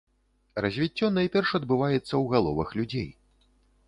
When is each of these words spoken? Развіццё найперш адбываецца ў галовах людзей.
Развіццё 0.63 1.09
найперш 1.17 1.51
адбываецца 1.59 2.05
ў 2.05 2.23
галовах 2.33 2.73
людзей. 2.81 3.07